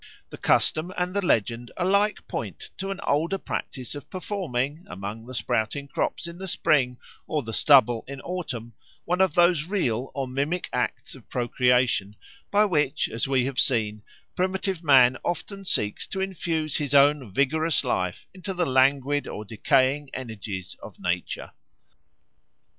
The 0.31 0.37
custom 0.39 0.91
and 0.97 1.13
the 1.13 1.23
legend 1.23 1.69
alike 1.77 2.27
point 2.27 2.71
to 2.79 2.89
an 2.89 2.99
older 3.05 3.37
practice 3.37 3.93
of 3.93 4.09
performing, 4.09 4.83
among 4.89 5.27
the 5.27 5.35
sprouting 5.35 5.87
crops 5.87 6.25
in 6.25 6.39
spring 6.47 6.97
or 7.27 7.43
the 7.43 7.53
stubble 7.53 8.03
in 8.07 8.19
autumn, 8.21 8.73
one 9.05 9.21
of 9.21 9.35
those 9.35 9.65
real 9.65 10.09
or 10.15 10.27
mimic 10.27 10.71
acts 10.73 11.13
of 11.13 11.29
procreation 11.29 12.15
by 12.49 12.65
which, 12.65 13.09
as 13.09 13.27
we 13.27 13.45
have 13.45 13.59
seen, 13.59 14.01
primitive 14.35 14.83
man 14.83 15.17
often 15.23 15.65
seeks 15.65 16.07
to 16.07 16.19
infuse 16.19 16.77
his 16.77 16.95
own 16.95 17.31
vigorous 17.31 17.83
life 17.83 18.25
into 18.33 18.55
the 18.55 18.65
languid 18.65 19.27
or 19.27 19.45
decaying 19.45 20.09
energies 20.15 20.75
of 20.81 20.99
nature. 20.99 21.51